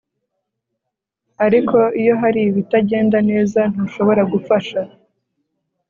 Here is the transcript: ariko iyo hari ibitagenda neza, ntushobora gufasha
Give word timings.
ariko 1.45 1.77
iyo 2.01 2.13
hari 2.21 2.39
ibitagenda 2.49 3.17
neza, 3.29 3.61
ntushobora 3.71 4.21
gufasha 4.31 4.79